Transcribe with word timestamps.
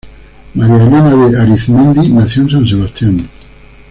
María 0.55 0.77
Elena 0.77 1.13
de 1.27 1.39
Arizmendi 1.39 2.09
nació 2.09 2.41
en 2.41 2.49
San 2.49 2.67
Sebastián. 2.67 3.29